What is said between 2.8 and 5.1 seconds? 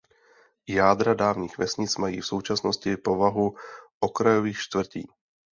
povahu okrajových čtvrtí.